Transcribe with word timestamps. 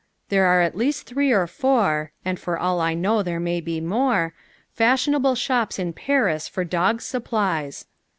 There 0.29 0.47
are 0.47 0.61
at 0.61 0.75
least 0.75 1.05
three 1.05 1.31
or 1.31 1.45
four 1.45 2.11
and 2.25 2.39
for 2.39 2.57
all 2.57 2.81
I 2.81 2.95
know 2.95 3.21
there 3.21 3.39
may 3.39 3.61
be 3.61 3.79
more 3.79 4.33
fashionable 4.73 5.35
shops 5.35 5.77
in 5.77 5.93
Paris 5.93 6.47
for 6.47 6.63
dogs' 6.63 7.05
supplies. 7.05 7.85